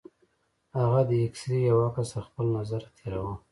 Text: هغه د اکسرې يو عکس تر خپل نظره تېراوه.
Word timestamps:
هغه 0.79 1.01
د 1.09 1.11
اکسرې 1.25 1.59
يو 1.69 1.77
عکس 1.87 2.09
تر 2.13 2.21
خپل 2.27 2.45
نظره 2.57 2.87
تېراوه. 2.97 3.35